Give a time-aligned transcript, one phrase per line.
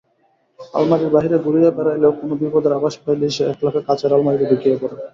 [0.73, 4.95] আলমারির বাহিরে ঘুরিয়া বেড়াইলেও কোন বিপদের আভাস পাইলেই সে একলাফে কাঁচের আলমারিতে ঢুকিয়া পড়ে।